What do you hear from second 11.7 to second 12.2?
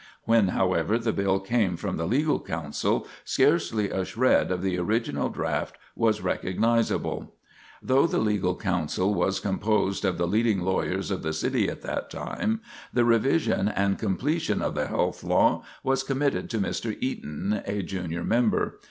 that